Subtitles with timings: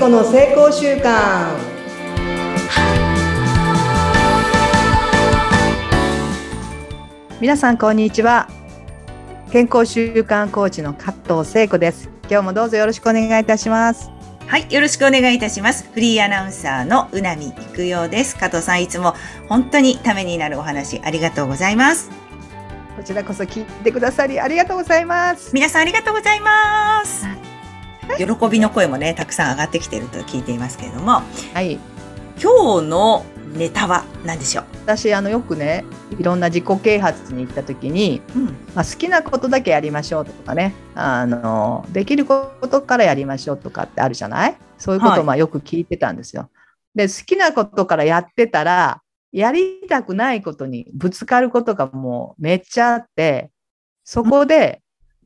[0.00, 1.54] 子の成功習慣
[7.38, 8.48] 皆さんこんにちは
[9.52, 14.10] 健康習慣コーチの加藤聖子です今日もどうぞよろしくお願いいたします
[14.46, 15.88] はい、よろしくお願いいたします。
[15.92, 18.36] フリーアナウンサーのうなみいくようです。
[18.36, 19.14] 加藤さん、いつも
[19.48, 22.10] 本当にためになるお話ありがとうございます。
[22.96, 27.49] こちらこそ聞いてくださりありがとうございます皆さんありがとうございます。
[28.18, 31.22] 喜びの声もね、たくさん上がってきていると聞いていますけれども、
[31.54, 31.78] はい
[32.42, 34.64] 今日のネタは何でしょう？
[34.86, 35.84] 私あのよくね
[36.18, 38.44] いろんな自己啓発に行った時に、うん。
[38.74, 44.56] まあ、好きなことだけやりましょうとかねあのできることからやりましょうとかってあるじゃない？
[44.78, 46.48] そういうことをまあよく聞いてたんですよ。
[46.94, 53.50] で好きなことからやってたらやりたくないことにぶつかることがもうめっちゃあって
[54.04, 54.80] そこで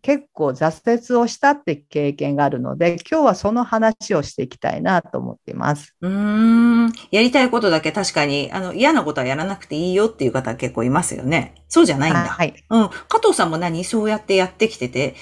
[0.04, 5.96] 結構挫折をしたって経験があるので今日はその話をしていきたいなと思っています。
[6.02, 6.92] うーん。
[7.10, 11.54] やりたいことだけ確かに、あの、嫌なことはやらなくていいよっていう方結構いますよね。
[11.68, 12.20] そうじゃないんだ。
[12.20, 12.90] はい、うん。
[13.08, 13.82] 加藤さんも何？
[13.82, 15.14] そうやってやってきてて、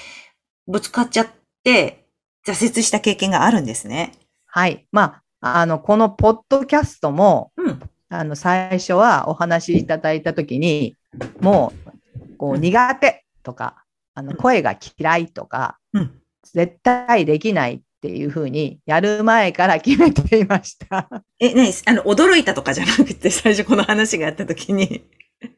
[0.66, 1.27] ぶつかっちゃっ
[1.62, 2.08] て、
[2.44, 4.10] 挫折した経験があるんですね。
[4.47, 4.88] はい。
[4.91, 7.80] まあ、あの、このポッドキャストも、うん。
[8.08, 10.97] あの、最初はお話しいただいたときに、
[11.41, 13.81] もう、こう、うん苦手とか、
[14.14, 16.18] あの、うん声が嫌いとか、うん。
[16.52, 21.08] 絶対できないっていうふうに、やる前から決めていました。
[21.38, 21.72] え、何？
[21.86, 25.04] あの、驚いたとかじゃなくて、最初この話があった時に、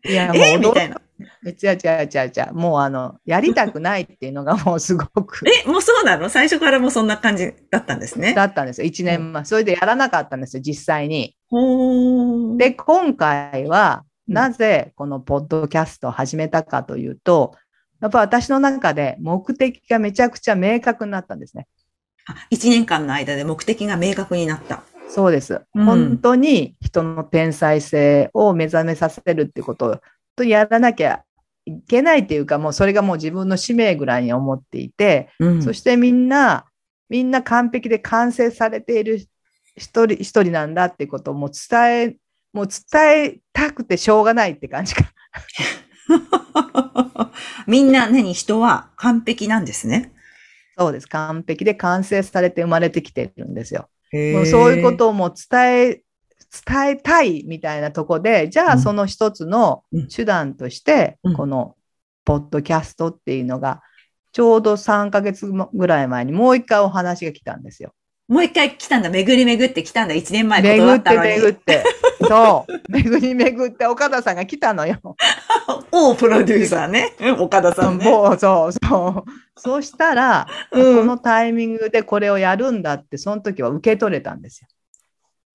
[0.07, 1.01] いや、もうえみ驚たいな。
[1.47, 2.55] 違う違う違う違う。
[2.55, 6.29] もうあの、やりたくないっていうのがもうすごく、え、もうそうなの？
[6.29, 8.35] 最初からもうそんな感じだったんですね。
[8.35, 8.89] だったんですよ。
[8.89, 9.45] 1年前。
[9.45, 11.37] それでやらなかったんですよ、実際に。
[11.49, 12.57] ほー。
[12.57, 17.57] で、今回は、うんなぜこのポッドキャストを始めたかというと、
[18.05, 21.67] やっぱ私の中で目的がめちゃくちゃ明確になったんですね。
[22.27, 24.83] あ一年間の間で目的が明確になった。
[25.09, 25.63] そうです。
[25.75, 30.01] うん本当に人の天才性を目覚めさせるってことを
[30.37, 31.25] とやらなきゃ
[31.65, 36.67] いけないっていうか、もうそれがもう自分の使命ぐらいに思っていて、うんそしてみんな、
[37.09, 39.17] みんな完璧で完成されている
[39.79, 42.17] 一人一人なんだってことをもう伝え、
[42.53, 45.05] もう伝えたくてしょうがないって感じか。
[47.67, 50.13] みんな何人は完璧なんですね。
[50.77, 51.09] そうです。
[51.09, 53.89] 完璧で完成されて生まれてきてるんですよ。
[54.13, 56.03] ももうそういうことをもう伝え、
[56.67, 61.77] 伝えたいみたいなとこで、じゃうんあその一つのうん手段としてうん、この
[62.25, 63.83] ポッドキャストっていうのが、
[64.33, 67.95] ちょうど3ヶ月ぐらい前にもう一回お話が来たんですよ。
[68.27, 69.11] もう一回来たんだ。
[69.11, 70.15] 巡り巡って来たんだ。
[70.15, 71.29] 一年前巡って断ったのに。
[71.29, 71.85] 巡って。
[72.27, 72.93] そう。
[72.93, 74.99] 巡り巡って岡田さんが来たのよ。
[75.93, 77.15] おプロデューサーね。
[77.21, 78.05] うん岡田さんね。
[78.11, 79.61] もうそうそう。
[79.61, 84.69] そうしたら、うんこのタイミングでこれをやるんだって、その時は受け取れたんですよ。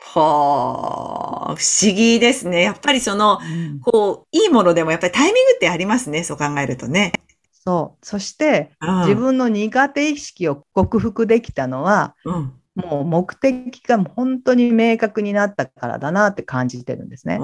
[0.02, 2.62] はあ、不思議ですね。
[2.62, 3.40] やっぱりその、
[3.82, 6.24] こう、いいものでもやっぱりタイミングってありますね。
[6.24, 7.12] そう考えるとね。
[7.52, 8.06] そう。
[8.06, 12.54] そして、うん自分の苦手意識を克服できたのは、うん。
[12.86, 17.40] もう目的が本当に明確になったからだなって感じてるんですね。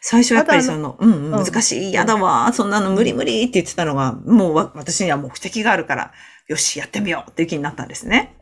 [0.00, 6.12] 最初やっぱりその、うん難しい、嫌だわ、そんなの無理無理って言ってたのが、もうわ私には目的があるから、
[6.48, 8.36] よし、やってみようっていう気になったんですね。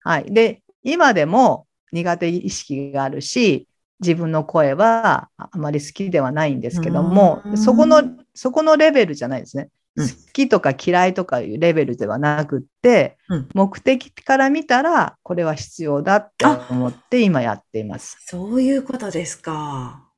[0.00, 0.32] はい。
[0.32, 3.68] で、今でも苦手意識があるし、
[4.00, 8.02] 自分の声はあまり好きではないんですけどもう、んそこの、
[8.34, 9.70] そこのレベルじゃないですね。
[9.98, 18.18] うん好きとか嫌いとかいうレベルではなくって、うん目的から見たらこれは必要だって思って今やっています。
[18.24, 20.04] そういうことですか。
[20.04, 20.08] うん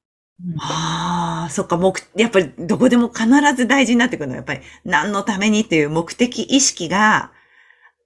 [0.58, 7.30] ああ、そっか、目、やっぱりどこでも必ず大事になってくるのは、やっぱり何のためにっていう目的意識が、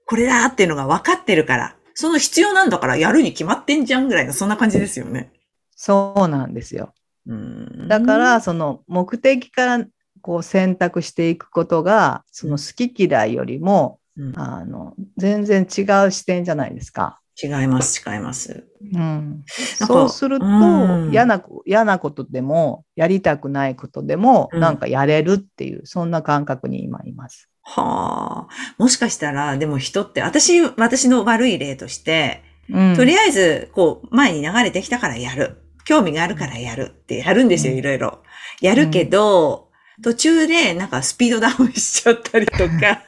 [0.04, 5.30] これだっていうのが分かってるから、その必要なんだからやるに決まってんじゃんぐらいの、そんな感じですよね。
[5.76, 6.92] そうなんですよ。
[7.26, 9.86] うんだから、、その目的から
[10.24, 17.20] こう選択していくことが、その好き嫌いよりも、うんあの、全然違う視点じゃないですか。
[17.42, 18.66] 違います、違います。
[18.94, 27.50] うん、そうするとうん嫌な、嫌なことでも、やりたくないことでも、うんなんかやれるっていう、そんな感覚に今います。
[27.60, 28.72] はあ。
[28.78, 35.60] もしかしたら、でも人って、私、私の悪い例として、うん、とりあえず、こう、前に流れてきたからやる。
[35.84, 38.22] 興味があるからやるってやるんですよ、うんいろいろ。
[38.62, 39.63] やるけど、
[40.02, 43.02] 途中でなんかスピードダウンしちゃったりとか、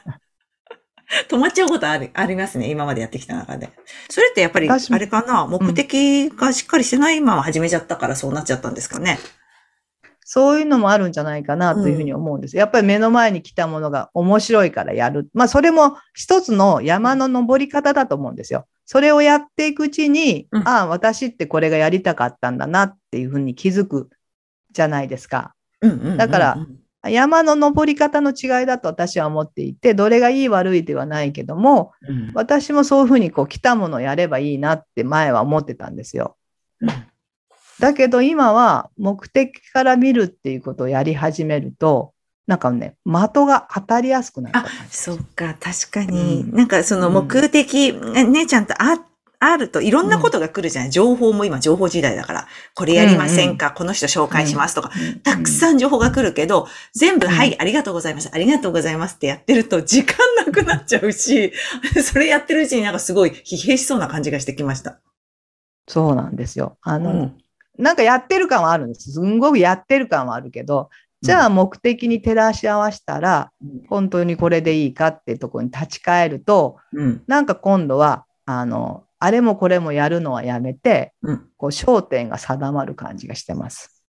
[1.29, 3.69] 止まっちゃうことある、ありますね、今までやってきた中で。
[4.09, 9.19] それってやっぱり、あれかな、目的がしっかりしてないまま始めちゃったからそうなっちゃったんですかね？
[10.29, 12.57] そういうのもあるんじゃないかなというふうに思うんです。
[12.57, 15.29] やっぱり目の前に来たものが面白いからやる。
[15.33, 18.67] まあそれも一つの山の登り方だと思うんですよ。
[18.85, 24.09] それをやっていくうちに、うんああ、私ってこれがやりたかったんだなっていうふうに気づく
[24.73, 25.55] じゃないですか。
[26.17, 26.57] だから
[27.03, 32.31] 山の登り方の違いだと私は思っていて、どれがいい悪いではないけども、うん。
[32.33, 36.37] 私もそういうふうにこう来たものをやればいいなって前は思ってたんですよ。
[36.81, 36.89] うん。
[37.79, 42.13] だけど今は目的から見るっていうことをやり始めると、
[42.47, 46.41] なんかね、的が当たりやすくなったあそっか、確かに。
[46.41, 46.55] うん。
[46.55, 48.97] なんかその目的、ね、ちゃんとあ、
[49.39, 54.91] あるといろんなことが来るじゃない、情報も今情報時代だから、これやりませんか、この人紹介しますとか、
[55.23, 55.45] たくん。
[55.45, 57.31] さん情報が来るけど、全部、うん。
[57.31, 61.53] はい、ありがとうございます、ありがとうございますってやってると、時間なくなっちゃうし、
[62.03, 64.99] それやってるうちになんかすごい疲弊しそうな感じがしてきました。
[65.87, 66.77] そうなんですよ。
[66.81, 67.37] あの、うん。
[67.77, 69.11] なんかやってる感はあるんです。
[69.11, 70.89] すんごくやってる感はあるけど、
[71.21, 73.51] じゃあ目的に照らし合わせたら、
[73.87, 77.23] 本当にこれでいいかっていうところに立ち返ると、うん。
[77.27, 81.49] なんか今度は、あの、あれもこれもやるのはやめて、うん。
[81.57, 84.03] こう焦点が定まる感じがしてます。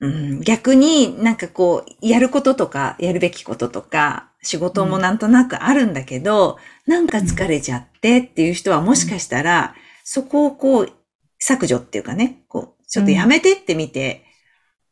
[0.00, 10.92] うん、逆になんかこう、やることとか、やるべきこととか、仕事もなんとなくあるんだけど、なんか疲れちゃってっていう人はもしかしたら、そこをこう、
[11.38, 14.25] 削除っていうかね、こう、ちょっとやめてってみて、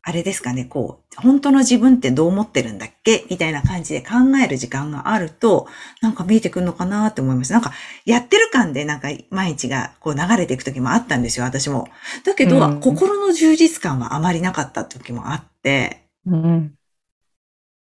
[0.06, 3.24] あれですかね、こう、本当の自分ってどう思ってるんだっけ？
[3.30, 5.66] みたいな感じで考える時間があると、
[6.02, 7.52] なんか見えてくるのかなって思います。
[7.54, 7.72] なんか、
[8.04, 11.88] やってる感でなんか毎日がこう流れていく時もあったんですよ、私も。
[12.24, 16.74] だけど、うん心の充実感はあまりなかった時もあって、うん。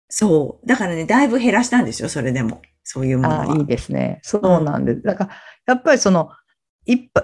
[0.08, 0.66] そう。
[0.66, 2.62] だからね、だいぶ減らしたんですよ、それでも。
[2.84, 3.52] そういうものは。
[3.52, 4.20] あいいですね。
[4.22, 5.02] そうなんです。
[5.02, 5.30] だから、
[5.66, 6.30] やっぱりその、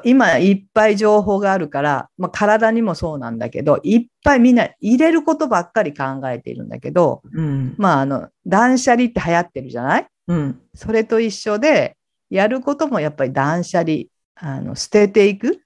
[0.05, 7.75] 今いっぱい情報があるから、まあ、体にもそうなんだけど、いっぱいみんな入れることばっかり考えているんだけど、うん。
[7.77, 10.07] まあ、あの、断捨離って流行ってるじゃない？
[10.29, 10.61] うん。
[10.75, 11.97] それと一緒で、
[12.31, 14.05] やることもやっぱり断捨離、
[14.37, 15.61] あの、捨てていく？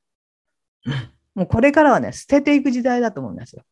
[1.35, 3.63] もうこれからはね、捨てていく時代だと思うんですよ。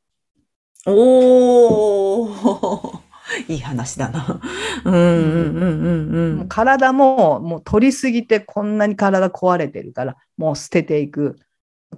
[0.86, 3.01] おー。
[3.48, 4.40] いい話だな。
[4.84, 11.38] うん、うん、うん、うんもう体ももう取りすぎてこんなに体壊れてるから、もう捨てていく。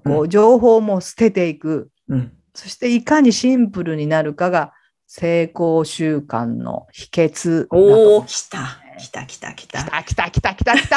[0.05, 1.91] こう、情報も捨てていく。
[2.09, 2.19] うん。
[2.19, 2.33] うん。
[2.55, 4.73] そしていかにシンプルになるかが
[5.07, 7.67] 成功習慣の秘訣。
[7.71, 8.81] おー、来た。
[8.99, 9.85] 来た、来た、来た。
[10.03, 10.97] 来た来た来た来た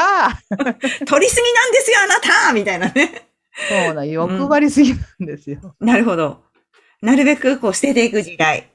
[1.06, 3.28] 取りすぎなんですよ、あなたみたいなね。
[3.70, 5.76] そうだ、欲張りすぎなんですよ。
[5.80, 6.44] なるほど。
[7.02, 8.70] なるべくこう捨てていく時代。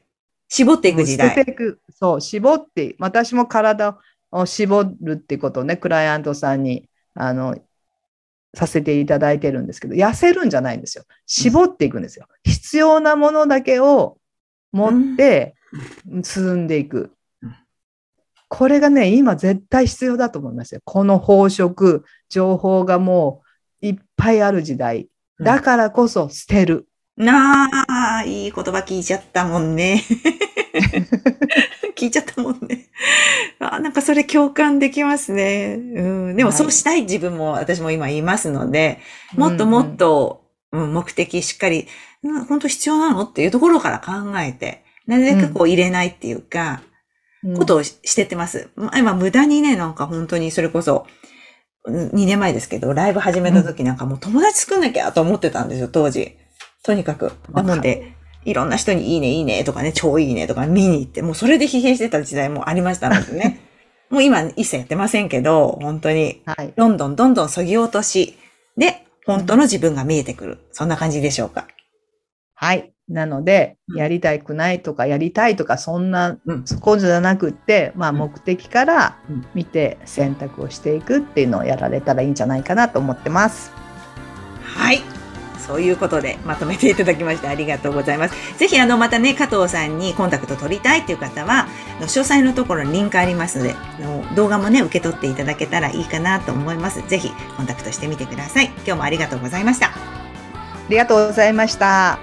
[0.55, 1.35] 絞っていく時代。
[1.35, 1.81] ていく。
[1.91, 3.99] そう、絞って、私も体
[4.31, 7.57] を絞るってことをね、クライアントさんに、あの、
[8.55, 11.05] させていただいてるんですけど、痩せるんじゃないんですよ。
[11.25, 12.27] 絞っていくんですよ。
[12.45, 14.19] 必要なものだけを
[14.73, 15.55] 持って
[16.23, 17.57] 進んでいくうん。
[18.49, 20.83] これがね、今絶対必要だと思いますよ。
[20.85, 23.41] この飽食、情報がも
[23.81, 25.09] ういっぱいある時代。
[25.41, 26.89] だからこそ捨てる。
[27.23, 30.03] なあ、いい言葉聞いちゃったもんね。
[31.97, 32.89] 聞いちゃったもんね。
[33.61, 35.77] あなんかそれ共感できますね。
[35.77, 36.03] う
[36.33, 38.99] ん、でもはいそうしたい自分も私も今いますので、
[39.37, 40.43] もっともっと、
[40.73, 41.87] うん目的しっかり、
[42.23, 46.83] うん本当必要なのっていうところから考えて、なるべくこう入れないっていうか、
[47.45, 48.69] うんことをししてってます。
[48.77, 51.07] ま今無駄にね、なんか本当にそれこそ、
[51.89, 56.37] 2年前ですけど、ライブ始めた時なんかもう友達作んなきゃと思ってたんですよ、当時。
[56.83, 57.33] とにかく。
[57.53, 63.61] なので、いろんな人にいいね、いいねとかね、超いいねとか見に行って、もうそれで疲弊してた時代もありましたのでね。
[64.11, 66.73] もう今一切やってませんけど、本当に、はい。
[66.77, 68.37] どんどんどんどん削ぎ落とし、
[68.77, 70.59] で、本当の自分が見えてくる。
[70.73, 71.67] そんな感じでしょうか。
[72.55, 72.93] はい。
[73.09, 76.67] なので、うんやりたくないとか、やりたいとか、そんな、うん。
[76.67, 83.73] そこじゃなくって、まあ、うん目的からうん見て選択をしていくっていうのをやられたらいいんじゃないかなと思ってます。
[85.63, 85.69] はい。
[85.69, 88.59] そういうことでまとめていただきましてありがとうございます。
[88.59, 91.69] ぜひあのまたね、加藤さんにコンタクト取りたいっていう方は、
[92.01, 93.75] 詳細のところにリンクありますので、
[94.35, 97.03] 動画もね、受け取っていただけたらいいかなと思います。
[97.09, 98.67] ぜひコンタクトしてみてください。
[98.67, 99.89] 今日もありがとうございました。
[99.89, 99.93] あ
[100.89, 102.19] りがとうございました。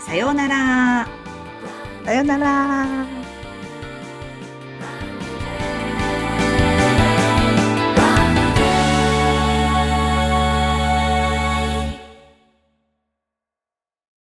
[0.00, 1.08] さようなら。
[2.04, 3.27] さようなら。